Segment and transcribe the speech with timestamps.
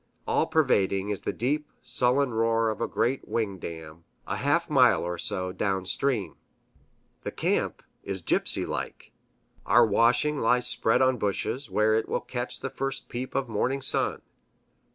[0.27, 5.03] All pervading is the deep, sullen roar of a great wing dam, a half mile
[5.03, 6.37] or so down stream.
[7.21, 9.11] The camp is gypsy like.
[9.63, 13.81] Our washing lies spread on bushes, where it will catch the first peep of morning
[13.83, 14.23] sun.